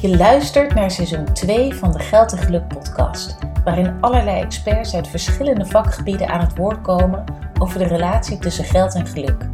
Je 0.00 0.16
luistert 0.16 0.74
naar 0.74 0.90
seizoen 0.90 1.32
2 1.32 1.74
van 1.74 1.92
de 1.92 1.98
Geld 1.98 2.32
en 2.32 2.38
Geluk 2.38 2.68
podcast, 2.68 3.36
waarin 3.64 3.96
allerlei 4.00 4.40
experts 4.40 4.94
uit 4.94 5.08
verschillende 5.08 5.66
vakgebieden 5.66 6.28
aan 6.28 6.40
het 6.40 6.56
woord 6.56 6.80
komen 6.80 7.24
over 7.60 7.78
de 7.78 7.86
relatie 7.86 8.38
tussen 8.38 8.64
geld 8.64 8.94
en 8.94 9.06
geluk. 9.06 9.48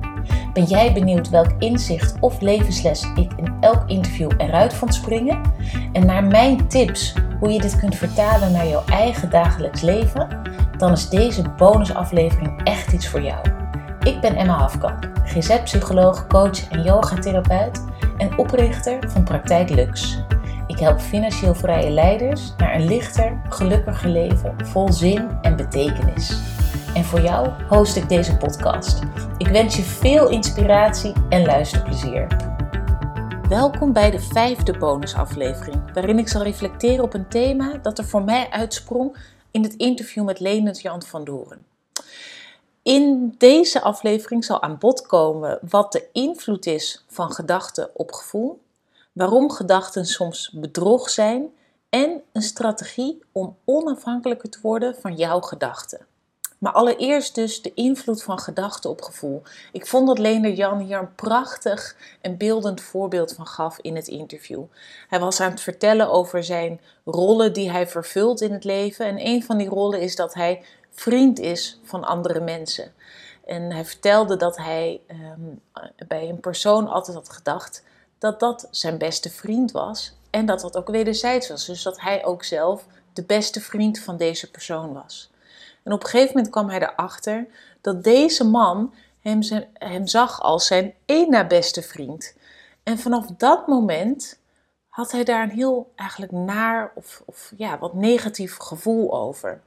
Ben 0.52 0.64
jij 0.64 0.92
benieuwd 0.92 1.28
welk 1.28 1.52
inzicht 1.58 2.20
of 2.20 2.40
levensles 2.40 3.02
ik 3.14 3.32
in 3.36 3.54
elk 3.60 3.90
interview 3.90 4.30
eruit 4.36 4.74
vond 4.74 4.94
springen? 4.94 5.40
En 5.92 6.06
naar 6.06 6.24
mijn 6.24 6.68
tips 6.68 7.14
hoe 7.40 7.52
je 7.52 7.60
dit 7.60 7.76
kunt 7.76 7.96
vertalen 7.96 8.52
naar 8.52 8.66
jouw 8.66 8.84
eigen 8.86 9.30
dagelijks 9.30 9.80
leven? 9.80 10.28
Dan 10.76 10.92
is 10.92 11.08
deze 11.08 11.42
bonusaflevering 11.56 12.62
echt 12.64 12.92
iets 12.92 13.08
voor 13.08 13.22
jou. 13.22 13.40
Ben 14.24 14.36
Emma 14.36 14.58
Hafkamp, 14.58 15.10
GZ-psycholoog, 15.24 16.26
coach 16.26 16.68
en 16.70 16.82
yogatherapeut 16.82 17.84
en 18.16 18.38
oprichter 18.38 19.10
van 19.10 19.24
Praktijk 19.24 19.70
Lux. 19.70 20.18
Ik 20.66 20.78
help 20.78 21.00
financieel 21.00 21.54
vrije 21.54 21.90
leiders 21.90 22.54
naar 22.56 22.74
een 22.74 22.84
lichter, 22.84 23.40
gelukkiger 23.48 24.08
leven 24.08 24.66
vol 24.66 24.92
zin 24.92 25.38
en 25.42 25.56
betekenis. 25.56 26.40
En 26.94 27.04
voor 27.04 27.20
jou 27.20 27.48
host 27.68 27.96
ik 27.96 28.08
deze 28.08 28.36
podcast. 28.36 29.02
Ik 29.38 29.48
wens 29.48 29.76
je 29.76 29.82
veel 29.82 30.28
inspiratie 30.28 31.12
en 31.28 31.44
luisterplezier. 31.44 32.26
Welkom 33.48 33.92
bij 33.92 34.10
de 34.10 34.20
vijfde 34.20 34.78
bonusaflevering, 34.78 35.92
waarin 35.92 36.18
ik 36.18 36.28
zal 36.28 36.42
reflecteren 36.42 37.04
op 37.04 37.14
een 37.14 37.28
thema 37.28 37.78
dat 37.82 37.98
er 37.98 38.04
voor 38.04 38.24
mij 38.24 38.50
uitsprong 38.50 39.16
in 39.50 39.62
het 39.62 39.74
interview 39.74 40.24
met 40.24 40.40
Lenert 40.40 40.80
Jan 40.80 41.02
van 41.02 41.24
Doren. 41.24 41.73
In 42.84 43.34
deze 43.38 43.80
aflevering 43.80 44.44
zal 44.44 44.62
aan 44.62 44.78
bod 44.78 45.06
komen 45.06 45.58
wat 45.68 45.92
de 45.92 46.08
invloed 46.12 46.66
is 46.66 47.04
van 47.08 47.32
gedachten 47.32 47.90
op 47.92 48.12
gevoel, 48.12 48.60
waarom 49.12 49.50
gedachten 49.50 50.06
soms 50.06 50.50
bedrog 50.52 51.10
zijn 51.10 51.48
en 51.88 52.22
een 52.32 52.42
strategie 52.42 53.22
om 53.32 53.56
onafhankelijker 53.64 54.50
te 54.50 54.58
worden 54.62 54.96
van 55.00 55.14
jouw 55.14 55.40
gedachten. 55.40 56.06
Maar 56.58 56.72
allereerst 56.72 57.34
dus 57.34 57.62
de 57.62 57.74
invloed 57.74 58.22
van 58.22 58.38
gedachten 58.38 58.90
op 58.90 59.02
gevoel. 59.02 59.42
Ik 59.72 59.86
vond 59.86 60.06
dat 60.06 60.18
Leender 60.18 60.52
Jan 60.52 60.78
hier 60.78 60.98
een 60.98 61.14
prachtig 61.14 61.96
en 62.20 62.36
beeldend 62.36 62.80
voorbeeld 62.80 63.32
van 63.32 63.46
gaf 63.46 63.78
in 63.80 63.96
het 63.96 64.08
interview. 64.08 64.62
Hij 65.08 65.20
was 65.20 65.40
aan 65.40 65.50
het 65.50 65.60
vertellen 65.60 66.10
over 66.10 66.44
zijn 66.44 66.80
rollen 67.04 67.52
die 67.52 67.70
hij 67.70 67.86
vervult 67.86 68.40
in 68.40 68.52
het 68.52 68.64
leven. 68.64 69.06
En 69.06 69.26
een 69.26 69.42
van 69.42 69.58
die 69.58 69.68
rollen 69.68 70.00
is 70.00 70.16
dat 70.16 70.34
hij 70.34 70.64
vriend 70.94 71.38
is 71.38 71.80
van 71.82 72.04
andere 72.04 72.40
mensen. 72.40 72.92
En 73.44 73.72
hij 73.72 73.84
vertelde 73.84 74.36
dat 74.36 74.56
hij 74.56 75.00
ehm, 75.06 75.86
bij 76.08 76.28
een 76.28 76.40
persoon 76.40 76.88
altijd 76.88 77.16
had 77.16 77.28
gedacht 77.28 77.82
dat 78.18 78.40
dat 78.40 78.68
zijn 78.70 78.98
beste 78.98 79.30
vriend 79.30 79.72
was. 79.72 80.16
En 80.30 80.46
dat 80.46 80.60
dat 80.60 80.76
ook 80.76 80.88
wederzijds 80.88 81.48
was. 81.48 81.64
Dus 81.64 81.82
dat 81.82 82.00
hij 82.00 82.24
ook 82.24 82.44
zelf 82.44 82.86
de 83.12 83.22
beste 83.22 83.60
vriend 83.60 83.98
van 83.98 84.16
deze 84.16 84.50
persoon 84.50 84.92
was. 84.92 85.30
En 85.82 85.92
op 85.92 86.02
een 86.02 86.08
gegeven 86.08 86.34
moment 86.34 86.52
kwam 86.52 86.68
hij 86.68 86.80
erachter 86.82 87.46
dat 87.80 88.04
deze 88.04 88.44
man 88.44 88.94
hem, 89.20 89.40
hem 89.72 90.06
zag 90.06 90.40
als 90.40 90.66
zijn 90.66 90.94
één 91.04 91.30
na 91.30 91.46
beste 91.46 91.82
vriend. 91.82 92.34
En 92.82 92.98
vanaf 92.98 93.26
dat 93.26 93.66
moment 93.66 94.38
had 94.88 95.12
hij 95.12 95.24
daar 95.24 95.42
een 95.42 95.50
heel 95.50 95.92
eigenlijk 95.96 96.32
naar 96.32 96.92
of, 96.94 97.22
of 97.24 97.52
ja, 97.56 97.78
wat 97.78 97.94
negatief 97.94 98.56
gevoel 98.56 99.14
over. 99.14 99.60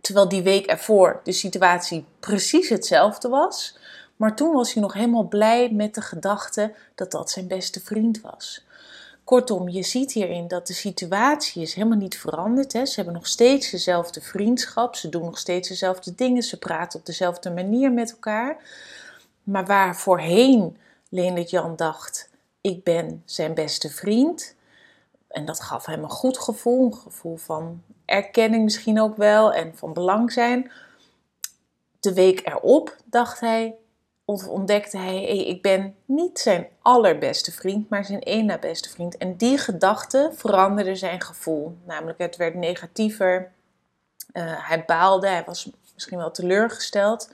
Terwijl 0.00 0.28
die 0.28 0.42
week 0.42 0.66
ervoor 0.66 1.20
de 1.24 1.32
situatie 1.32 2.04
precies 2.20 2.68
hetzelfde 2.68 3.28
was. 3.28 3.78
Maar 4.16 4.36
toen 4.36 4.52
was 4.52 4.72
hij 4.72 4.82
nog 4.82 4.92
helemaal 4.92 5.28
blij 5.28 5.70
met 5.72 5.94
de 5.94 6.00
gedachte 6.00 6.74
dat 6.94 7.10
dat 7.10 7.30
zijn 7.30 7.46
beste 7.46 7.80
vriend 7.80 8.20
was. 8.20 8.64
Kortom, 9.24 9.68
je 9.68 9.82
ziet 9.82 10.12
hierin 10.12 10.48
dat 10.48 10.66
de 10.66 10.72
situatie 10.72 11.62
is 11.62 11.74
helemaal 11.74 11.98
niet 11.98 12.18
veranderd. 12.18 12.72
Hè. 12.72 12.86
Ze 12.86 12.94
hebben 12.94 13.14
nog 13.14 13.26
steeds 13.26 13.70
dezelfde 13.70 14.20
vriendschap, 14.20 14.94
ze 14.94 15.08
doen 15.08 15.24
nog 15.24 15.38
steeds 15.38 15.68
dezelfde 15.68 16.14
dingen, 16.14 16.42
ze 16.42 16.58
praten 16.58 16.98
op 16.98 17.06
dezelfde 17.06 17.50
manier 17.50 17.92
met 17.92 18.10
elkaar. 18.10 18.56
Maar 19.42 19.66
waar 19.66 19.96
voorheen 19.96 20.76
Leendert 21.08 21.50
Jan 21.50 21.76
dacht, 21.76 22.28
ik 22.60 22.84
ben 22.84 23.22
zijn 23.24 23.54
beste 23.54 23.90
vriend. 23.90 24.54
En 25.28 25.44
dat 25.44 25.60
gaf 25.60 25.86
hem 25.86 26.02
een 26.02 26.10
goed 26.10 26.38
gevoel, 26.38 26.86
een 26.86 26.94
gevoel 26.94 27.36
van 27.36 27.82
erkenning 28.04 28.64
misschien 28.64 29.00
ook 29.00 29.16
wel 29.16 29.52
en 29.52 29.76
van 29.76 29.92
belang 29.92 30.32
zijn. 30.32 30.70
De 32.00 32.14
week 32.14 32.40
erop 32.44 32.96
dacht 33.04 33.40
hij, 33.40 33.74
of 34.24 34.48
ontdekte 34.48 34.98
hij, 34.98 35.24
ik 35.24 35.62
ben 35.62 35.96
niet 36.04 36.38
zijn 36.38 36.66
allerbeste 36.82 37.52
vriend, 37.52 37.88
maar 37.88 38.04
zijn 38.04 38.20
één 38.20 38.46
na 38.46 38.58
beste 38.58 38.88
vriend. 38.88 39.16
En 39.16 39.36
die 39.36 39.58
gedachte 39.58 40.30
veranderde 40.34 40.94
zijn 40.94 41.20
gevoel. 41.20 41.76
Namelijk, 41.84 42.18
het 42.18 42.36
werd 42.36 42.54
negatiever. 42.54 43.52
Uh, 44.32 44.68
hij 44.68 44.84
baalde, 44.84 45.28
hij 45.28 45.44
was 45.46 45.70
misschien 45.94 46.18
wel 46.18 46.30
teleurgesteld. 46.30 47.30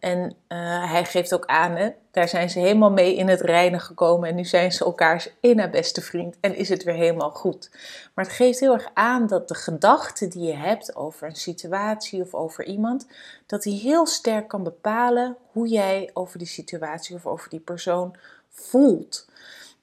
En 0.00 0.18
uh, 0.48 0.90
hij 0.90 1.04
geeft 1.04 1.34
ook 1.34 1.46
aan, 1.46 1.76
hè, 1.76 1.90
daar 2.10 2.28
zijn 2.28 2.50
ze 2.50 2.58
helemaal 2.58 2.90
mee 2.90 3.16
in 3.16 3.28
het 3.28 3.40
reinen 3.40 3.80
gekomen. 3.80 4.28
En 4.28 4.34
nu 4.34 4.44
zijn 4.44 4.72
ze 4.72 4.84
elkaars 4.84 5.28
één 5.40 5.70
beste 5.70 6.00
vriend 6.00 6.36
en 6.40 6.54
is 6.56 6.68
het 6.68 6.82
weer 6.82 6.94
helemaal 6.94 7.30
goed. 7.30 7.70
Maar 8.14 8.24
het 8.24 8.34
geeft 8.34 8.60
heel 8.60 8.72
erg 8.72 8.90
aan 8.94 9.26
dat 9.26 9.48
de 9.48 9.54
gedachte 9.54 10.28
die 10.28 10.46
je 10.46 10.56
hebt 10.56 10.96
over 10.96 11.26
een 11.26 11.36
situatie 11.36 12.22
of 12.22 12.34
over 12.34 12.64
iemand, 12.64 13.06
dat 13.46 13.62
die 13.62 13.80
heel 13.80 14.06
sterk 14.06 14.48
kan 14.48 14.62
bepalen 14.62 15.36
hoe 15.52 15.68
jij 15.68 16.10
over 16.12 16.38
die 16.38 16.46
situatie 16.46 17.16
of 17.16 17.26
over 17.26 17.50
die 17.50 17.60
persoon 17.60 18.16
voelt. 18.48 19.28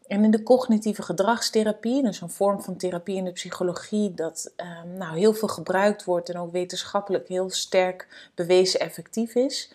En 0.07 0.23
in 0.23 0.31
de 0.31 0.44
cognitieve 0.44 1.01
gedragstherapie, 1.01 2.03
dus 2.03 2.22
een 2.22 2.29
vorm 2.29 2.61
van 2.61 2.77
therapie 2.77 3.16
in 3.16 3.25
de 3.25 3.31
psychologie, 3.31 4.13
dat 4.13 4.51
um, 4.57 4.97
nou, 4.97 5.17
heel 5.17 5.33
veel 5.33 5.47
gebruikt 5.47 6.03
wordt 6.03 6.29
en 6.29 6.39
ook 6.39 6.51
wetenschappelijk 6.51 7.27
heel 7.27 7.50
sterk 7.50 8.29
bewezen 8.35 8.79
effectief 8.79 9.35
is, 9.35 9.72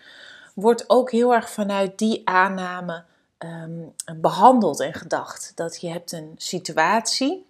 wordt 0.54 0.90
ook 0.90 1.10
heel 1.10 1.34
erg 1.34 1.50
vanuit 1.50 1.98
die 1.98 2.20
aanname 2.24 3.04
um, 3.38 3.94
behandeld 4.16 4.80
en 4.80 4.94
gedacht. 4.94 5.52
Dat 5.54 5.80
je 5.80 5.88
hebt 5.88 6.12
een 6.12 6.34
situatie, 6.36 7.46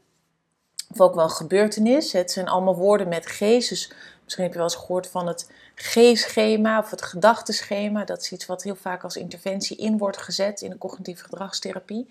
of 0.91 1.01
ook 1.01 1.15
wel 1.15 1.25
een 1.25 1.31
gebeurtenis. 1.31 2.13
Het 2.13 2.31
zijn 2.31 2.49
allemaal 2.49 2.77
woorden 2.77 3.09
met 3.09 3.27
G's. 3.27 3.69
Dus 3.69 3.93
misschien 4.23 4.45
heb 4.45 4.53
je 4.53 4.59
wel 4.59 4.69
eens 4.69 4.77
gehoord 4.77 5.09
van 5.09 5.27
het 5.27 5.51
G-schema 5.75 6.79
of 6.79 6.91
het 6.91 7.03
gedachtenschema. 7.03 8.05
Dat 8.05 8.23
is 8.23 8.33
iets 8.33 8.47
wat 8.47 8.63
heel 8.63 8.77
vaak 8.77 9.05
als 9.05 9.17
interventie 9.17 9.77
in 9.77 9.99
wordt 9.99 10.19
gezet 10.19 10.61
in 10.61 10.71
de 10.71 10.79
cognitieve 10.79 11.25
gedragstherapie. 11.25 12.11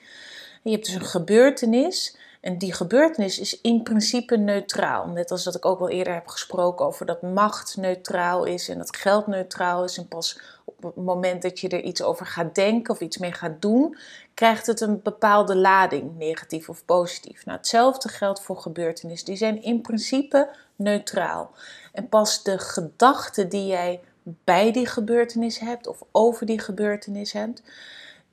Je 0.63 0.71
hebt 0.71 0.85
dus 0.85 0.95
een 0.95 1.05
gebeurtenis 1.05 2.15
en 2.41 2.57
die 2.57 2.73
gebeurtenis 2.73 3.39
is 3.39 3.61
in 3.61 3.83
principe 3.83 4.37
neutraal. 4.37 5.07
Net 5.07 5.31
als 5.31 5.43
dat 5.43 5.55
ik 5.55 5.65
ook 5.65 5.79
wel 5.79 5.89
eerder 5.89 6.13
heb 6.13 6.27
gesproken 6.27 6.85
over 6.85 7.05
dat 7.05 7.21
macht 7.21 7.77
neutraal 7.77 8.43
is 8.43 8.69
en 8.69 8.77
dat 8.77 8.95
geld 8.95 9.27
neutraal 9.27 9.83
is. 9.83 9.97
En 9.97 10.07
pas 10.07 10.39
op 10.65 10.83
het 10.83 10.95
moment 10.95 11.41
dat 11.41 11.59
je 11.59 11.69
er 11.69 11.81
iets 11.81 12.01
over 12.01 12.25
gaat 12.25 12.55
denken 12.55 12.93
of 12.93 12.99
iets 12.99 13.17
mee 13.17 13.31
gaat 13.31 13.61
doen, 13.61 13.97
krijgt 14.33 14.67
het 14.67 14.81
een 14.81 15.01
bepaalde 15.01 15.55
lading, 15.55 16.17
negatief 16.17 16.69
of 16.69 16.85
positief. 16.85 17.45
Nou, 17.45 17.57
hetzelfde 17.57 18.09
geldt 18.09 18.41
voor 18.41 18.57
gebeurtenissen. 18.57 19.27
Die 19.27 19.37
zijn 19.37 19.63
in 19.63 19.81
principe 19.81 20.49
neutraal. 20.75 21.51
En 21.93 22.09
pas 22.09 22.43
de 22.43 22.59
gedachte 22.59 23.47
die 23.47 23.65
jij 23.65 24.01
bij 24.23 24.71
die 24.71 24.85
gebeurtenis 24.85 25.59
hebt 25.59 25.87
of 25.87 26.03
over 26.11 26.45
die 26.45 26.59
gebeurtenis 26.59 27.31
hebt, 27.31 27.61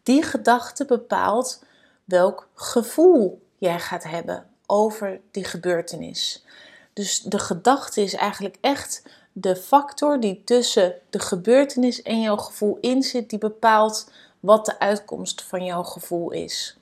die 0.02 0.22
gedachte 0.22 0.84
bepaalt 0.84 1.64
welk 2.04 2.48
gevoel 2.54 3.46
jij 3.58 3.80
gaat 3.80 4.04
hebben 4.04 4.46
over 4.66 5.20
die 5.30 5.44
gebeurtenis. 5.44 6.44
Dus 6.92 7.20
de 7.20 7.38
gedachte 7.38 8.02
is 8.02 8.14
eigenlijk 8.14 8.56
echt 8.60 9.02
de 9.32 9.56
factor 9.56 10.20
die 10.20 10.42
tussen 10.44 10.94
de 11.10 11.18
gebeurtenis 11.18 12.02
en 12.02 12.20
jouw 12.20 12.36
gevoel 12.36 12.78
in 12.80 13.02
zit, 13.02 13.30
die 13.30 13.38
bepaalt 13.38 14.10
wat 14.40 14.66
de 14.66 14.78
uitkomst 14.78 15.42
van 15.42 15.64
jouw 15.64 15.82
gevoel 15.82 16.30
is. 16.30 16.78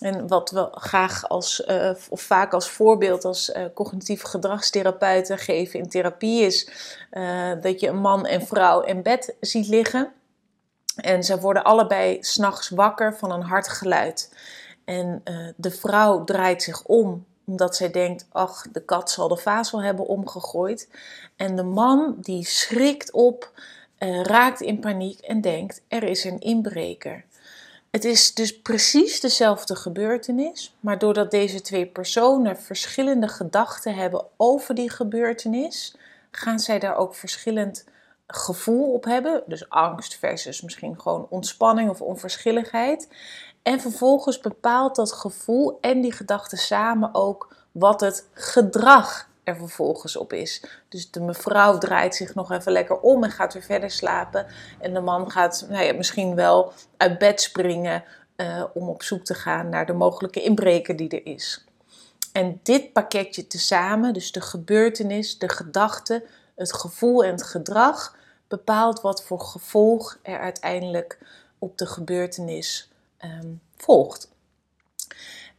En 0.00 0.28
wat 0.28 0.50
we 0.50 0.68
graag 0.70 1.28
als, 1.28 1.64
uh, 1.68 1.90
of 2.08 2.20
vaak 2.20 2.52
als 2.52 2.70
voorbeeld 2.70 3.24
als 3.24 3.48
uh, 3.48 3.64
cognitieve 3.74 4.26
gedragstherapeuten 4.26 5.38
geven 5.38 5.78
in 5.78 5.88
therapie 5.88 6.42
is 6.42 6.70
uh, 7.12 7.52
dat 7.60 7.80
je 7.80 7.88
een 7.88 8.00
man 8.00 8.26
en 8.26 8.46
vrouw 8.46 8.80
in 8.80 9.02
bed 9.02 9.34
ziet 9.40 9.68
liggen. 9.68 10.12
En 10.96 11.24
ze 11.24 11.40
worden 11.40 11.64
allebei 11.64 12.18
s'nachts 12.20 12.68
wakker 12.68 13.16
van 13.16 13.30
een 13.30 13.42
hard 13.42 13.68
geluid. 13.68 14.32
En 14.88 15.20
uh, 15.24 15.48
de 15.56 15.70
vrouw 15.70 16.24
draait 16.24 16.62
zich 16.62 16.84
om 16.84 17.26
omdat 17.44 17.76
zij 17.76 17.90
denkt, 17.90 18.26
ach, 18.32 18.66
de 18.72 18.84
kat 18.84 19.10
zal 19.10 19.28
de 19.28 19.36
vaas 19.36 19.70
wel 19.70 19.82
hebben 19.82 20.06
omgegooid. 20.06 20.88
En 21.36 21.56
de 21.56 21.62
man 21.62 22.16
die 22.20 22.46
schrikt 22.46 23.12
op, 23.12 23.52
uh, 23.98 24.22
raakt 24.22 24.60
in 24.60 24.80
paniek 24.80 25.20
en 25.20 25.40
denkt, 25.40 25.82
er 25.88 26.02
is 26.02 26.24
een 26.24 26.40
inbreker. 26.40 27.24
Het 27.90 28.04
is 28.04 28.34
dus 28.34 28.60
precies 28.60 29.20
dezelfde 29.20 29.76
gebeurtenis, 29.76 30.76
maar 30.80 30.98
doordat 30.98 31.30
deze 31.30 31.60
twee 31.60 31.86
personen 31.86 32.56
verschillende 32.56 33.28
gedachten 33.28 33.94
hebben 33.94 34.24
over 34.36 34.74
die 34.74 34.90
gebeurtenis, 34.90 35.96
gaan 36.30 36.60
zij 36.60 36.78
daar 36.78 36.96
ook 36.96 37.14
verschillend 37.14 37.84
gevoel 38.26 38.92
op 38.92 39.04
hebben. 39.04 39.42
Dus 39.46 39.68
angst 39.68 40.18
versus 40.18 40.60
misschien 40.60 41.00
gewoon 41.00 41.26
ontspanning 41.30 41.90
of 41.90 42.00
onverschilligheid. 42.00 43.08
En 43.68 43.80
vervolgens 43.80 44.40
bepaalt 44.40 44.96
dat 44.96 45.12
gevoel 45.12 45.78
en 45.80 46.00
die 46.00 46.12
gedachte 46.12 46.56
samen 46.56 47.14
ook 47.14 47.54
wat 47.72 48.00
het 48.00 48.28
gedrag 48.32 49.28
er 49.44 49.56
vervolgens 49.56 50.16
op 50.16 50.32
is. 50.32 50.64
Dus 50.88 51.10
de 51.10 51.20
mevrouw 51.20 51.78
draait 51.78 52.14
zich 52.14 52.34
nog 52.34 52.50
even 52.52 52.72
lekker 52.72 53.00
om 53.00 53.24
en 53.24 53.30
gaat 53.30 53.52
weer 53.52 53.62
verder 53.62 53.90
slapen. 53.90 54.46
En 54.80 54.94
de 54.94 55.00
man 55.00 55.30
gaat 55.30 55.66
nou 55.70 55.84
ja, 55.84 55.92
misschien 55.92 56.34
wel 56.34 56.72
uit 56.96 57.18
bed 57.18 57.40
springen 57.40 58.04
uh, 58.36 58.64
om 58.74 58.88
op 58.88 59.02
zoek 59.02 59.24
te 59.24 59.34
gaan 59.34 59.68
naar 59.68 59.86
de 59.86 59.92
mogelijke 59.92 60.42
inbreker 60.42 60.96
die 60.96 61.08
er 61.08 61.26
is. 61.26 61.64
En 62.32 62.60
dit 62.62 62.92
pakketje 62.92 63.46
tezamen, 63.46 64.12
dus 64.12 64.32
de 64.32 64.40
gebeurtenis, 64.40 65.38
de 65.38 65.48
gedachte, 65.48 66.24
het 66.54 66.72
gevoel 66.72 67.24
en 67.24 67.30
het 67.30 67.44
gedrag, 67.44 68.16
bepaalt 68.46 69.00
wat 69.00 69.24
voor 69.24 69.40
gevolg 69.40 70.18
er 70.22 70.38
uiteindelijk 70.38 71.18
op 71.58 71.78
de 71.78 71.86
gebeurtenis 71.86 72.90
um, 73.24 73.60
volgt. 73.76 74.30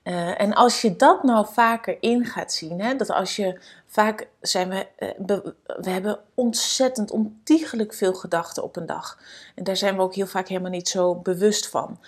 Uh, 0.04 0.42
en 0.42 0.54
als 0.54 0.82
je 0.82 0.96
dat 0.96 1.24
nou 1.24 1.46
vaker 1.52 1.98
in 2.00 2.26
gaat 2.26 2.54
zien, 2.54 2.82
hè, 2.82 2.96
dat 2.96 3.10
als 3.10 3.36
je 3.36 3.60
vaak 3.86 4.28
zijn 4.42 4.70
we, 4.70 4.88
uh, 5.00 5.38
we 5.82 5.90
hebben 5.90 6.20
ontzettend 6.34 7.12
ontiegelijk 7.12 7.94
veel 7.94 8.14
gedachten 8.14 8.64
op 8.64 8.76
een 8.76 8.86
dag. 8.86 9.20
En 9.56 9.64
daar 9.64 9.78
zijn 9.78 9.96
we 9.96 10.02
ook 10.02 10.16
heel 10.16 10.28
vaak 10.28 10.48
helemaal 10.48 10.72
niet 10.72 10.90
zo 10.90 11.16
bewust 11.16 11.68
van. 11.68 12.00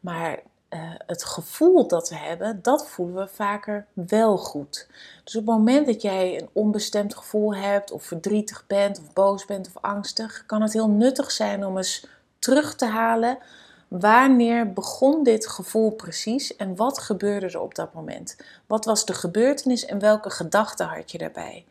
Maar 0.00 0.42
uh, 0.70 0.80
het 1.06 1.24
gevoel 1.24 1.88
dat 1.88 2.08
we 2.08 2.16
hebben, 2.16 2.62
dat 2.62 2.88
voelen 2.88 3.14
we 3.14 3.28
vaker 3.28 3.86
wel 3.92 4.36
goed. 4.36 4.88
Dus 5.24 5.36
op 5.36 5.46
het 5.46 5.56
moment 5.56 5.86
dat 5.86 6.02
jij 6.02 6.40
een 6.40 6.48
onbestemd 6.52 7.14
gevoel 7.14 7.54
hebt, 7.54 7.90
of 7.90 8.02
verdrietig 8.02 8.66
bent, 8.66 8.98
of 8.98 9.12
boos 9.12 9.44
bent, 9.44 9.66
of 9.66 9.82
angstig, 9.82 10.44
kan 10.46 10.62
het 10.62 10.72
heel 10.72 10.88
nuttig 10.88 11.30
zijn 11.30 11.66
om 11.66 11.76
eens 11.76 12.06
terug 12.38 12.74
te 12.74 12.86
halen. 12.86 13.38
Wanneer 13.88 14.72
begon 14.72 15.22
dit 15.22 15.48
gevoel 15.48 15.90
precies 15.90 16.56
en 16.56 16.76
wat 16.76 16.98
gebeurde 16.98 17.46
er 17.46 17.60
op 17.60 17.74
dat 17.74 17.94
moment? 17.94 18.36
Wat 18.66 18.84
was 18.84 19.04
de 19.04 19.14
gebeurtenis 19.14 19.84
en 19.84 19.98
welke 19.98 20.30
gedachten 20.30 20.86
had 20.86 21.10
je 21.10 21.18
daarbij? 21.18 21.64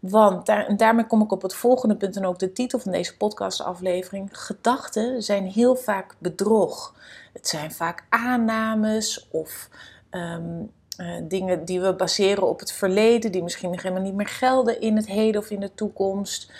Want 0.00 0.46
daar, 0.46 0.66
en 0.66 0.76
daarmee 0.76 1.06
kom 1.06 1.22
ik 1.22 1.32
op 1.32 1.42
het 1.42 1.54
volgende 1.54 1.96
punt 1.96 2.16
en 2.16 2.26
ook 2.26 2.38
de 2.38 2.52
titel 2.52 2.78
van 2.78 2.92
deze 2.92 3.16
podcastaflevering. 3.16 4.28
Gedachten 4.32 5.22
zijn 5.22 5.46
heel 5.46 5.76
vaak 5.76 6.14
bedrog. 6.18 6.94
Het 7.32 7.48
zijn 7.48 7.72
vaak 7.72 8.04
aannames 8.08 9.28
of 9.30 9.68
ehm, 10.10 10.62
eh, 10.96 11.06
dingen 11.22 11.64
die 11.64 11.80
we 11.80 11.94
baseren 11.94 12.48
op 12.48 12.60
het 12.60 12.72
verleden, 12.72 13.32
die 13.32 13.42
misschien 13.42 13.70
helemaal 13.70 14.02
niet 14.02 14.14
meer 14.14 14.26
gelden 14.26 14.80
in 14.80 14.96
het 14.96 15.06
heden 15.06 15.40
of 15.40 15.50
in 15.50 15.60
de 15.60 15.74
toekomst. 15.74 16.52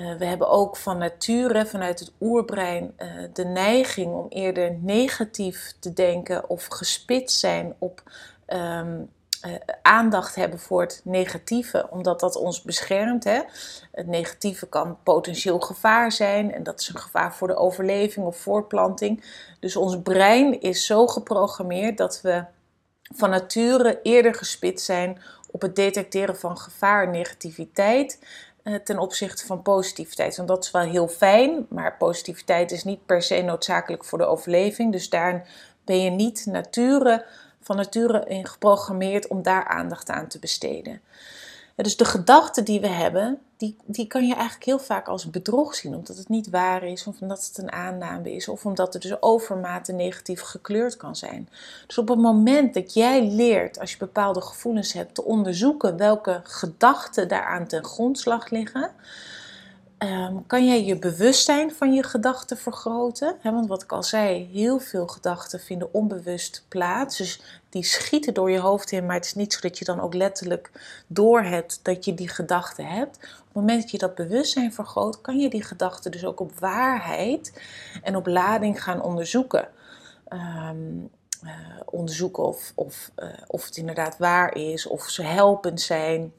Uh, 0.00 0.14
we 0.14 0.24
hebben 0.24 0.48
ook 0.48 0.76
van 0.76 0.98
nature, 0.98 1.66
vanuit 1.66 1.98
het 1.98 2.12
oerbrein, 2.20 2.94
uh, 2.98 3.08
de 3.32 3.44
neiging 3.44 4.14
om 4.14 4.26
eerder 4.28 4.76
negatief 4.80 5.74
te 5.80 5.92
denken 5.92 6.48
of 6.48 6.66
gespitst 6.66 7.38
zijn 7.38 7.74
op 7.78 8.02
um, 8.46 9.10
uh, 9.46 9.54
aandacht 9.82 10.34
hebben 10.34 10.58
voor 10.58 10.80
het 10.80 11.00
negatieve, 11.04 11.86
omdat 11.90 12.20
dat 12.20 12.36
ons 12.36 12.62
beschermt. 12.62 13.24
Hè? 13.24 13.40
Het 13.92 14.06
negatieve 14.06 14.66
kan 14.66 14.98
potentieel 15.02 15.60
gevaar 15.60 16.12
zijn 16.12 16.54
en 16.54 16.62
dat 16.62 16.80
is 16.80 16.88
een 16.88 17.00
gevaar 17.00 17.34
voor 17.34 17.48
de 17.48 17.56
overleving 17.56 18.26
of 18.26 18.36
voortplanting. 18.36 19.24
Dus 19.60 19.76
ons 19.76 20.02
brein 20.02 20.60
is 20.60 20.86
zo 20.86 21.06
geprogrammeerd 21.06 21.96
dat 21.96 22.20
we 22.22 22.44
van 23.14 23.30
nature 23.30 24.00
eerder 24.02 24.34
gespitst 24.34 24.84
zijn 24.84 25.22
op 25.50 25.62
het 25.62 25.76
detecteren 25.76 26.36
van 26.36 26.58
gevaar 26.58 27.04
en 27.04 27.10
negativiteit 27.10 28.18
ten 28.84 28.98
opzichte 28.98 29.46
van 29.46 29.62
positiviteit. 29.62 30.36
Want 30.36 30.48
dat 30.48 30.64
is 30.64 30.70
wel 30.70 30.82
heel 30.82 31.08
fijn, 31.08 31.66
maar 31.68 31.96
positiviteit 31.96 32.72
is 32.72 32.84
niet 32.84 33.06
per 33.06 33.22
se 33.22 33.42
noodzakelijk 33.42 34.04
voor 34.04 34.18
de 34.18 34.26
overleving. 34.26 34.92
Dus 34.92 35.08
daar 35.08 35.48
ben 35.84 36.00
je 36.00 36.10
niet 36.10 36.46
nature 36.46 37.26
van 37.60 37.76
nature 37.76 38.24
in 38.26 38.46
geprogrammeerd 38.46 39.28
om 39.28 39.42
daar 39.42 39.64
aandacht 39.64 40.08
aan 40.08 40.28
te 40.28 40.38
besteden. 40.38 41.00
Dus 41.82 41.96
de 41.96 42.04
gedachten 42.04 42.64
die 42.64 42.80
we 42.80 42.86
hebben, 42.88 43.38
die, 43.56 43.76
die 43.84 44.06
kan 44.06 44.26
je 44.26 44.34
eigenlijk 44.34 44.64
heel 44.64 44.78
vaak 44.78 45.08
als 45.08 45.30
bedrog 45.30 45.74
zien, 45.74 45.94
omdat 45.94 46.16
het 46.16 46.28
niet 46.28 46.50
waar 46.50 46.82
is, 46.82 47.06
of 47.06 47.20
omdat 47.20 47.46
het 47.46 47.58
een 47.58 47.72
aanname 47.72 48.34
is, 48.34 48.48
of 48.48 48.66
omdat 48.66 48.92
het 48.92 49.02
dus 49.02 49.22
overmate 49.22 49.92
negatief 49.92 50.40
gekleurd 50.40 50.96
kan 50.96 51.16
zijn. 51.16 51.48
Dus 51.86 51.98
op 51.98 52.08
het 52.08 52.18
moment 52.18 52.74
dat 52.74 52.94
jij 52.94 53.26
leert, 53.26 53.80
als 53.80 53.90
je 53.90 53.96
bepaalde 53.98 54.40
gevoelens 54.40 54.92
hebt, 54.92 55.14
te 55.14 55.24
onderzoeken 55.24 55.96
welke 55.96 56.40
gedachten 56.44 57.28
daaraan 57.28 57.66
ten 57.66 57.84
grondslag 57.84 58.50
liggen, 58.50 58.90
Ehm, 60.00 60.34
kan 60.46 60.66
jij 60.66 60.84
je 60.84 60.98
bewustzijn 60.98 61.72
van 61.72 61.92
je 61.92 62.02
gedachten 62.02 62.56
vergroten? 62.56 63.36
want 63.42 63.66
wat 63.66 63.82
ik 63.82 63.92
al 63.92 64.02
zei, 64.02 64.48
heel 64.52 64.78
veel 64.78 65.06
gedachten 65.06 65.60
vinden 65.60 65.94
onbewust 65.94 66.64
plaats. 66.68 67.16
Dus 67.16 67.40
die 67.68 67.84
schieten 67.84 68.34
door 68.34 68.50
je 68.50 68.58
hoofd 68.58 68.92
in, 68.92 69.06
maar 69.06 69.14
het 69.14 69.24
is 69.24 69.34
niet 69.34 69.52
zo 69.52 69.60
dat 69.60 69.78
je 69.78 69.84
dan 69.84 70.00
ook 70.00 70.14
letterlijk 70.14 70.70
doorhebt 71.06 71.80
dat 71.82 72.04
je 72.04 72.14
die 72.14 72.28
gedachten 72.28 72.86
hebt. 72.86 73.16
Op 73.16 73.46
het 73.46 73.54
moment 73.54 73.80
dat 73.80 73.90
je 73.90 73.98
dat 73.98 74.14
bewustzijn 74.14 74.72
vergroot, 74.72 75.20
kan 75.20 75.38
je 75.38 75.50
die 75.50 75.64
gedachten 75.64 76.10
dus 76.10 76.24
ook 76.24 76.40
op 76.40 76.58
waarheid 76.58 77.60
en 78.02 78.16
op 78.16 78.26
lading 78.26 78.82
gaan 78.82 79.02
onderzoeken. 79.02 79.68
Ehm, 80.28 80.76
eh, 81.42 81.50
onderzoeken 81.84 82.44
of, 82.44 82.72
of, 82.74 83.10
uh, 83.16 83.28
of 83.46 83.64
het 83.64 83.76
inderdaad 83.76 84.18
waar 84.18 84.54
is, 84.54 84.86
of 84.86 85.08
ze 85.08 85.22
helpend 85.22 85.80
zijn. 85.80 86.32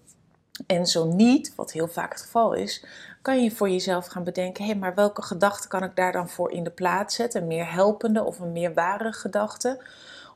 En 0.67 0.85
zo 0.85 1.05
niet, 1.05 1.55
wat 1.55 1.71
heel 1.71 1.87
vaak 1.87 2.11
het 2.11 2.21
geval 2.21 2.53
is, 2.53 2.85
kan 3.21 3.43
je 3.43 3.51
voor 3.51 3.69
jezelf 3.69 4.07
gaan 4.07 4.23
bedenken: 4.23 4.63
hé, 4.63 4.69
hey, 4.69 4.79
maar 4.79 4.95
welke 4.95 5.21
gedachte 5.21 5.67
kan 5.67 5.83
ik 5.83 5.95
daar 5.95 6.11
dan 6.11 6.29
voor 6.29 6.51
in 6.51 6.63
de 6.63 6.69
plaats 6.69 7.15
zetten? 7.15 7.41
Een 7.41 7.47
meer 7.47 7.71
helpende 7.71 8.23
of 8.23 8.39
een 8.39 8.51
meer 8.51 8.73
ware 8.73 9.13
gedachte? 9.13 9.83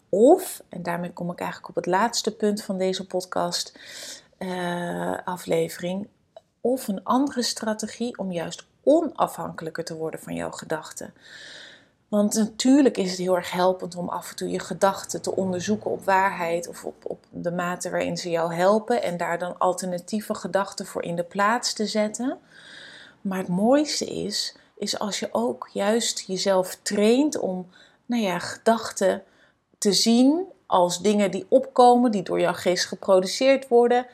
Of, 0.10 0.64
en 0.70 0.84
daarmee 0.84 1.14
kom 1.14 1.32
ik 1.32 1.40
eigenlijk 1.40 1.70
op 1.70 1.76
het 1.76 1.86
laatste 1.86 2.36
punt 2.36 2.64
van 2.64 2.78
deze 2.78 3.08
podcast 3.08 3.80
uh, 4.40 5.18
aflevering, 5.26 6.08
of 6.62 6.88
een 6.88 7.04
andere 7.04 7.42
strategie 7.42 8.18
om 8.18 8.32
juist 8.32 8.66
onafhankelijker 8.84 9.84
te 9.84 9.96
worden 9.96 10.20
van 10.20 10.36
jouw 10.36 10.52
gedachten. 10.52 11.14
Want 12.08 12.34
natuurlijk 12.34 12.98
is 12.98 13.10
het 13.10 13.20
heel 13.20 13.36
erg 13.36 13.52
helpend 13.52 13.96
om 13.96 14.10
af 14.10 14.30
en 14.30 14.36
toe 14.36 14.50
je 14.50 14.60
gedachten 14.60 15.22
te 15.22 15.36
onderzoeken 15.36 15.92
op 15.92 16.06
waarheid 16.06 16.68
of 16.68 16.86
op, 16.86 16.96
op 17.04 17.26
de 17.30 17.52
mate 17.52 17.90
waarin 17.90 18.18
ze 18.18 18.30
jou 18.30 18.54
helpen 18.54 19.02
en 19.02 19.18
daar 19.18 19.40
dan 19.40 19.58
alternatieve 19.58 20.36
gedachten 20.36 20.86
voor 20.86 21.04
in 21.04 21.16
de 21.16 21.24
plaats 21.24 21.74
te 21.74 21.86
zetten. 21.86 22.38
Maar 23.26 23.38
het 23.38 23.48
mooiste 23.48 24.06
is, 24.06 24.56
is 24.78 25.00
als 25.00 25.20
je 25.20 25.30
ook 25.32 25.70
juist 25.74 26.24
jezelf 26.28 26.78
traint 26.82 27.38
om, 27.40 27.70
nou 28.06 28.24
ja, 28.24 28.40
gedachten 28.40 29.24
te 29.78 29.94
zien 29.94 30.46
als 30.66 31.02
dingen 31.02 31.32
die 31.32 31.46
opkomen, 31.50 32.12
die 32.12 32.24
door 32.24 32.40
jouw 32.40 32.54
geest 32.54 32.86
geproduceerd 32.86 33.68
worden 33.68 34.08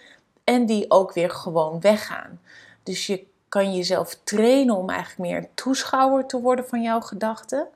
en 0.43 0.65
die 0.65 0.91
ook 0.91 1.13
weer 1.13 1.29
gewoon 1.29 1.79
weggaan. 1.79 2.41
Dus 2.83 3.07
je 3.07 3.25
kan 3.49 3.75
jezelf 3.75 4.19
trainen 4.23 4.75
om 4.75 4.89
eigenlijk 4.89 5.19
meer 5.19 5.37
een 5.37 5.53
toeschouwer 5.53 6.25
te 6.25 6.41
worden 6.41 6.67
van 6.67 6.81
jouw 6.81 7.01
gedachten. 7.01 7.67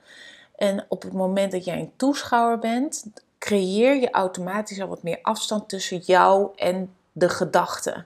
En 0.56 0.86
op 0.90 1.02
het 1.02 1.14
moment 1.14 1.52
dat 1.52 1.66
jij 1.66 1.80
een 1.80 1.94
toeschouwer 1.96 2.60
bent, 2.60 3.06
creëer 3.40 3.96
je 3.96 4.12
automatisch 4.12 4.82
al 4.82 4.88
wat 4.88 5.04
meer 5.04 5.20
afstand 5.22 5.70
tussen 5.70 5.98
jou 5.98 6.50
en 6.56 6.96
de 7.12 7.30
gedachte. 7.30 8.06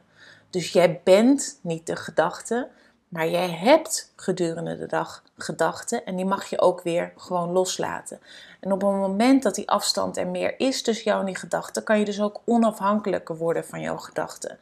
Dus 0.50 0.71
jij 0.71 1.01
bent 1.03 1.59
niet 1.62 1.88
de 1.88 1.95
gedachte, 1.95 2.67
maar 3.10 3.30
jij 3.30 3.50
hebt 3.50 4.12
gedurende 4.16 4.78
de 4.78 4.86
dag 4.86 5.24
gedachten 5.38 6.06
en 6.06 6.16
die 6.16 6.25
mag 6.25 6.50
je 6.50 6.62
ook 6.62 6.82
weer 6.82 7.13
gewoon 7.18 7.51
loslaten. 7.51 8.20
En 8.60 8.72
op 8.72 8.82
het 8.82 8.89
moment 8.89 9.44
dat 9.44 9.56
die 9.56 9.70
afstand 9.70 10.18
er 10.18 10.28
meer 10.28 10.60
is 10.60 10.82
tussen 10.82 11.06
jou 11.06 11.20
en 11.20 11.25
die 11.25 11.36
gedachten, 11.36 11.84
kan 11.84 12.00
je 12.00 12.06
dus 12.06 12.22
ook 12.22 12.42
onafhankelijker 12.46 13.38
worden 13.38 13.66
van 13.66 13.82
jouw 13.82 13.98
gedachten. 13.98 14.60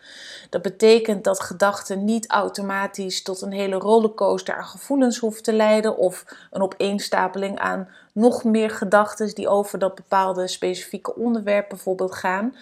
Dat 0.49 0.61
betekent 0.61 1.23
dat 1.23 1.39
gedachten 1.39 2.05
niet 2.05 2.29
automatisch 2.29 3.23
tot 3.23 3.41
een 3.41 3.51
hele 3.51 3.75
rollercoaster 3.75 4.55
aan 4.55 4.65
gevoelens 4.65 5.17
hoeven 5.17 5.43
te 5.43 5.53
leiden 5.53 5.97
of 5.97 6.25
een 6.51 6.61
opeenstapeling 6.61 7.59
aan 7.59 7.89
nog 8.13 8.43
meer 8.43 8.69
gedachten 8.69 9.35
die 9.35 9.47
over 9.47 9.79
dat 9.79 9.95
bepaalde 9.95 10.47
specifieke 10.47 11.15
onderwerp 11.15 11.69
bijvoorbeeld 11.69 12.15
gaan, 12.15 12.55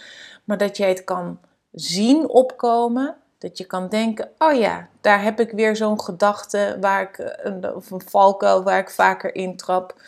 maar 0.43 0.57
dat 0.57 0.77
jij 0.77 0.89
het 0.89 1.03
kan 1.03 1.39
zien 1.71 2.29
opkomen 2.29 3.15
dat 3.37 3.57
je 3.57 3.65
kan 3.65 3.89
denken, 3.89 4.29
oh 4.37 4.53
ja, 4.53 4.87
daar 5.01 5.23
heb 5.23 5.39
ik 5.39 5.51
weer 5.51 5.75
zo'n 5.75 6.01
gedachte 6.01 6.77
waar 6.81 7.01
ik, 7.01 7.17
eh, 7.17 7.75
of 7.75 7.91
een 7.91 8.01
valkuil 8.05 8.63
waar 8.63 8.79
ik 8.79 8.89
vaker 8.89 9.35
intrap. 9.35 10.01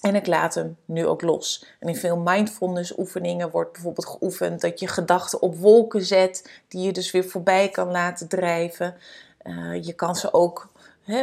En 0.00 0.14
ik 0.14 0.26
laat 0.26 0.54
hem 0.54 0.76
nu 0.84 1.06
ook 1.06 1.22
los. 1.22 1.66
En 1.78 1.88
in 1.88 1.96
veel 1.96 2.16
mindfulness 2.16 2.98
oefeningen 2.98 3.50
wordt 3.50 3.72
bijvoorbeeld 3.72 4.06
geoefend 4.06 4.60
dat 4.60 4.80
je 4.80 4.88
gedachten 4.88 5.42
op 5.42 5.56
wolken 5.56 6.04
zet, 6.04 6.62
die 6.68 6.82
je 6.82 6.92
dus 6.92 7.10
weer 7.10 7.24
voorbij 7.24 7.68
kan 7.68 7.90
laten 7.90 8.28
drijven. 8.28 8.94
Uh, 9.42 9.84
je 9.84 9.92
kan 9.92 10.16
ze 10.16 10.32
ook 10.32 10.68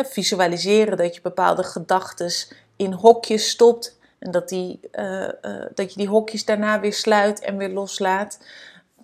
visualiseren 0.04 0.98
dat 0.98 1.16
je 1.16 1.22
bepaalde 1.22 1.64
gedachten 1.64 2.32
in 2.76 2.92
hokjes 2.92 3.50
stopt 3.50 3.98
en 4.20 4.32
dat, 4.32 4.50
die, 4.50 4.80
uh, 4.92 5.30
dat 5.74 5.94
je 5.94 6.00
die 6.00 6.08
hokjes 6.08 6.46
daarna 6.46 6.80
weer 6.80 6.94
sluit 6.94 7.40
en 7.40 7.58
weer 7.58 7.70
loslaat 7.70 8.40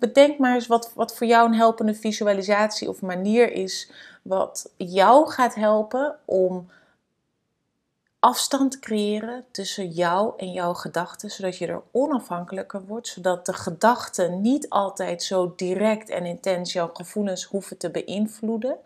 bedenk 0.02 0.38
maar 0.38 0.54
eens 0.54 0.66
wat, 0.66 0.92
wat 0.94 1.16
voor 1.16 1.26
jou 1.26 1.48
een 1.48 1.54
helpende 1.54 1.94
visualisatie 1.94 2.88
of 2.88 3.02
manier 3.02 3.52
is. 3.52 3.90
Wat 4.22 4.72
jou 4.76 5.30
gaat 5.30 5.54
helpen 5.54 6.18
om 6.24 6.70
afstand 8.18 8.70
te 8.72 8.78
creëren 8.78 9.44
tussen 9.50 9.88
jou 9.88 10.32
en 10.36 10.52
jouw 10.52 10.74
gedachten, 10.74 11.30
zodat 11.30 11.58
je 11.58 11.66
er 11.66 11.82
onafhankelijker 11.90 12.86
wordt, 12.86 13.08
zodat 13.08 13.46
de 13.46 13.52
gedachten 13.52 14.40
niet 14.40 14.68
altijd 14.68 15.22
zo 15.22 15.52
direct 15.56 16.08
en 16.08 16.26
intens 16.26 16.72
jouw 16.72 16.90
gevoelens 16.92 17.44
hoeven 17.44 17.76
te 17.76 17.90
beïnvloeden. 17.90 18.76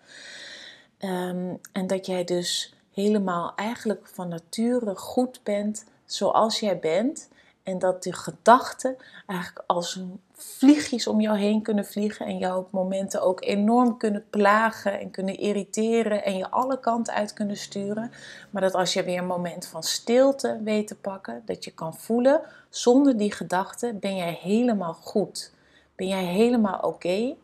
Ehm, 0.99 1.55
en 1.73 1.87
dat 1.87 2.07
jij 2.07 2.25
dus 2.25 2.75
helemaal 2.93 3.53
eigenlijk 3.55 4.09
van 4.13 4.29
nature 4.29 4.97
goed 4.97 5.41
bent 5.43 5.85
zoals 6.05 6.61
jij 6.61 6.79
bent. 6.79 7.29
En 7.63 7.79
dat 7.79 8.03
die 8.03 8.15
gedachten 8.15 8.97
eigenlijk 9.27 9.65
als 9.67 10.01
vliegjes 10.37 11.07
om 11.07 11.21
jou 11.21 11.39
heen 11.39 11.63
kunnen 11.63 11.87
vliegen 11.87 12.27
en 12.27 12.39
jou 12.39 12.59
op 12.59 12.71
momenten 12.71 13.23
ook 13.23 13.45
enorm 13.45 13.97
kunnen 13.97 14.25
plagen 14.31 15.01
en 15.01 15.11
kunnen 15.11 15.39
irriteren 15.39 16.25
en 16.25 16.37
je 16.37 16.51
alle 16.51 16.81
kanten 16.81 17.15
uit 17.15 17.33
kunnen 17.33 17.57
sturen. 17.57 18.11
Maar 18.51 18.63
dat 18.63 18.75
als 18.75 18.93
je 18.93 19.05
weer 19.05 19.19
een 19.19 19.27
moment 19.27 19.67
van 19.67 19.83
stilte 19.83 20.61
weet 20.65 20.87
te 20.87 20.97
pakken, 20.97 21.43
dat 21.45 21.65
je 21.65 21.71
kan 21.71 21.95
voelen, 21.95 22.41
zonder 22.71 23.17
die 23.17 23.33
gedachten 23.33 23.99
ben 23.99 24.17
jij 24.17 24.39
helemaal 24.43 24.95
goed. 24.95 25.53
Ben 25.95 26.09
jij 26.09 26.25
helemaal 26.25 26.79
oké? 26.79 27.37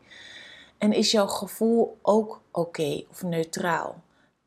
En 0.78 0.92
is 0.92 1.10
jouw 1.10 1.26
gevoel 1.26 1.98
ook 2.02 2.40
oké 2.50 3.02
of 3.10 3.22
neutraal? 3.22 4.02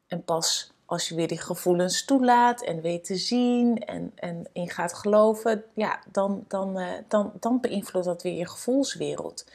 En 0.08 0.24
pas 0.24 0.74
als 0.86 1.10
je 1.10 1.16
weer 1.16 1.28
die 1.28 1.42
gevoelens 1.42 2.06
toelaat 2.06 2.64
en 2.64 2.82
weet 2.82 3.04
te 3.04 3.16
zien 3.16 3.86
en, 3.86 4.12
en 4.16 4.48
in 4.54 4.70
gaat 4.70 4.94
geloven, 4.94 5.64
ja, 5.74 6.00
dan, 6.12 6.46
dan, 6.48 6.80
uh, 6.80 6.88
dan, 7.08 7.32
dan 7.40 7.60
beïnvloedt 7.60 8.06
dat 8.06 8.24
weer 8.24 8.38
je 8.38 8.48
gevoelswereld. 8.48 9.46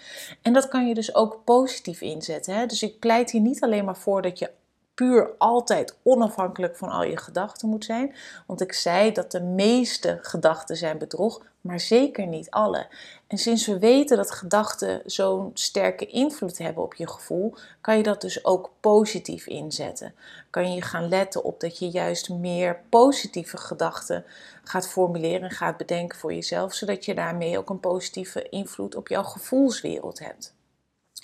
En 0.43 0.53
dat 0.53 0.69
kan 0.69 0.89
je 0.89 0.95
dus 0.95 1.15
ook 1.15 1.41
positief 1.45 2.01
inzetten. 2.01 2.55
Hè? 2.55 2.67
Dus 2.67 2.83
ik 2.83 2.99
pleit 2.99 3.31
hier 3.31 3.41
niet 3.41 3.63
alleen 3.63 3.85
maar 3.85 3.97
voor 3.97 4.23
dat 4.23 4.39
je 4.39 4.51
puur 5.01 5.31
altijd 5.39 5.97
onafhankelijk 6.03 6.77
van 6.77 6.89
al 6.89 7.03
je 7.03 7.17
gedachten 7.17 7.69
moet 7.69 7.85
zijn. 7.85 8.15
Want 8.47 8.61
ik 8.61 8.73
zei 8.73 9.13
dat 9.13 9.31
de 9.31 9.41
meeste 9.41 10.19
gedachten 10.23 10.77
zijn 10.77 10.99
bedrog, 10.99 11.43
maar 11.61 11.81
zeker 11.81 12.27
niet 12.27 12.51
alle. 12.51 12.87
En 13.27 13.39
sinds 13.39 13.67
we 13.67 13.79
weten 13.79 14.17
dat 14.17 14.31
gedachten 14.31 15.03
zo'n 15.07 15.51
sterke 15.55 16.07
invloed 16.07 16.59
hebben 16.59 16.83
op 16.83 16.95
je 16.95 17.09
gevoel, 17.09 17.55
kan 17.81 17.97
je 17.97 18.03
dat 18.03 18.21
dus 18.21 18.45
ook 18.45 18.71
positief 18.81 19.47
inzetten. 19.47 20.15
Kan 20.51 20.75
je 20.75 20.83
gaan 20.83 21.09
letten 21.09 21.45
op 21.45 21.61
dat 21.61 21.79
je 21.79 21.89
juist 21.89 22.29
meer 22.29 22.81
positieve 22.89 23.57
gedachten 23.57 24.25
gaat 24.65 24.89
formuleren 24.89 25.43
en 25.43 25.51
gaat 25.51 25.77
bedenken 25.77 26.19
voor 26.19 26.33
jezelf, 26.33 26.75
zodat 26.75 27.05
je 27.05 27.15
daarmee 27.15 27.59
ook 27.59 27.71
een 27.71 27.81
positieve 27.81 28.49
invloed 28.49 28.95
op 28.95 29.09
jouw 29.09 29.25
gevoelswereld 29.25 30.19
hebt. 30.19 30.59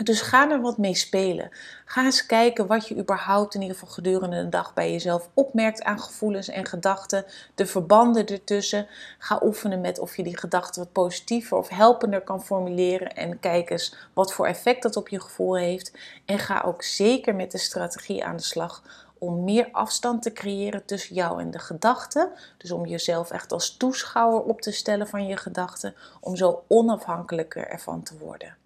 Dus 0.05 0.21
ga 0.21 0.51
er 0.51 0.61
wat 0.61 0.79
mee 0.79 0.95
spelen. 0.95 1.51
Ga 1.85 2.05
eens 2.05 2.27
kijken 2.27 2.67
wat 2.67 2.89
je 2.89 2.97
überhaupt 2.97 3.55
in 3.55 3.61
ieder 3.61 3.77
geval 3.77 3.95
gedurende 3.95 4.43
de 4.43 4.49
dag 4.49 4.75
bij 4.75 4.93
jezelf 4.93 5.29
opmerkt 5.35 5.83
aan 5.83 6.01
gevoelens 6.01 6.49
en 6.49 6.67
gedachten. 6.67 7.25
De 7.55 7.67
verbanden 7.67 8.27
ertussen. 8.27 8.87
Ga 9.19 9.41
oefenen 9.43 9.81
met 9.81 9.99
of 9.99 10.17
je 10.17 10.23
die 10.23 10.39
gedachten 10.39 10.83
wat 10.83 10.93
positiever 10.93 11.57
of 11.57 11.69
helpender 11.69 12.21
kan 12.21 12.45
formuleren. 12.45 13.15
En 13.15 13.41
kijk 13.41 13.71
eens 13.71 13.95
wat 14.13 14.33
voor 14.33 14.47
effect 14.47 14.83
dat 14.83 14.97
op 14.97 15.09
je 15.09 15.21
gevoel 15.21 15.57
heeft. 15.57 15.93
En 16.25 16.39
ga 16.39 16.63
ook 16.67 16.83
zeker 16.83 17.35
met 17.35 17.53
de 17.53 17.59
strategie 17.59 18.25
aan 18.25 18.37
de 18.37 18.43
slag 18.43 18.83
om 19.19 19.45
meer 19.45 19.69
afstand 19.73 20.23
te 20.23 20.33
creëren 20.33 20.85
tussen 20.85 21.15
jou 21.15 21.41
en 21.41 21.51
de 21.51 21.59
gedachten. 21.59 22.31
Dus 22.59 22.71
om 22.71 22.87
jezelf 22.87 23.31
echt 23.31 23.53
als 23.53 23.77
toeschouwer 23.77 24.43
op 24.43 24.61
te 24.61 24.73
stellen 24.73 25.09
van 25.09 25.27
je 25.27 25.37
gedachten. 25.37 25.95
Om 26.21 26.37
zo 26.37 26.65
onafhankelijker 26.69 27.69
ervan 27.69 28.03
te 28.03 28.19
worden. 28.19 28.57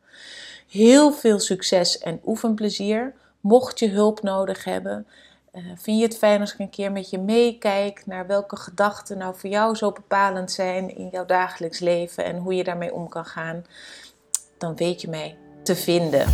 Heel 0.71 1.13
veel 1.13 1.39
succes 1.39 1.99
en 1.99 2.21
oefenplezier. 2.27 3.15
Mocht 3.41 3.79
je 3.79 3.89
hulp 3.89 4.23
nodig 4.23 4.65
hebben, 4.65 5.07
uh, 5.55 5.63
vind 5.77 5.99
je 5.99 6.05
het 6.05 6.19
fijn 6.19 6.41
als 6.41 6.53
ik 6.53 6.59
een 6.59 6.71
keer 6.71 6.93
met 6.93 7.11
je 7.11 7.19
meekijk 7.19 8.07
naar 8.07 8.27
welke 8.27 8.57
gedachten 8.57 9.19
nou 9.19 9.35
voor 9.37 9.51
jou 9.51 9.75
zo 9.75 9.93
bepalend 9.93 10.51
zijn 10.51 10.97
in 10.97 11.09
jouw 11.11 11.27
dagelijks 11.27 11.79
leven 11.79 12.25
en 12.25 12.37
hoe 12.37 12.55
je 12.55 12.65
daarmee 12.65 12.95
om 12.95 13.09
kan 13.09 13.25
gaan? 13.25 13.65
Dan 14.59 14.77
weet 14.77 15.01
je 15.01 15.09
mij 15.09 15.37
te 15.63 15.77
vinden. 15.77 16.27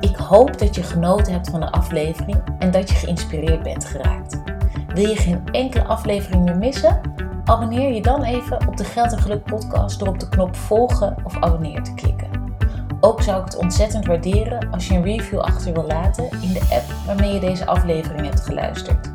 Ik 0.00 0.16
hoop 0.16 0.58
dat 0.58 0.74
je 0.74 0.82
genoten 0.82 1.32
hebt 1.32 1.50
van 1.50 1.60
de 1.60 1.70
aflevering 1.70 2.42
en 2.58 2.70
dat 2.70 2.88
je 2.88 2.94
geïnspireerd 2.94 3.62
bent 3.62 3.84
geraakt. 3.84 4.42
Wil 4.94 5.08
je 5.08 5.16
geen 5.16 5.48
enkele 5.52 5.84
aflevering 5.84 6.44
meer 6.44 6.58
missen? 6.58 7.00
Abonneer 7.44 7.94
je 7.94 8.02
dan 8.02 8.22
even 8.22 8.68
op 8.68 8.76
de 8.76 8.84
Geld 8.84 9.12
en 9.12 9.18
Geluk 9.18 9.44
podcast 9.44 9.98
door 9.98 10.08
op 10.08 10.20
de 10.20 10.28
knop 10.28 10.56
volgen 10.56 11.16
of 11.24 11.36
abonneer 11.36 11.82
te 11.82 11.94
klikken. 11.94 12.25
Ook 13.00 13.22
zou 13.22 13.38
ik 13.38 13.44
het 13.44 13.56
ontzettend 13.56 14.06
waarderen 14.06 14.68
als 14.70 14.88
je 14.88 14.94
een 14.94 15.02
review 15.02 15.38
achter 15.38 15.72
wil 15.72 15.86
laten 15.86 16.28
in 16.40 16.52
de 16.52 16.66
app 16.70 16.84
waarmee 17.06 17.32
je 17.32 17.40
deze 17.40 17.66
aflevering 17.66 18.26
hebt 18.26 18.40
geluisterd. 18.40 19.14